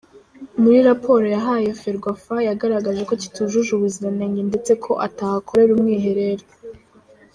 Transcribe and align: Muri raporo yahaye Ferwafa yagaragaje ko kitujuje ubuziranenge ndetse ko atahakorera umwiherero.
Muri 0.61 0.79
raporo 0.89 1.25
yahaye 1.35 1.69
Ferwafa 1.81 2.35
yagaragaje 2.47 3.01
ko 3.09 3.13
kitujuje 3.21 3.69
ubuziranenge 3.73 4.41
ndetse 4.49 4.71
ko 4.83 4.91
atahakorera 5.07 5.71
umwiherero. 5.77 6.45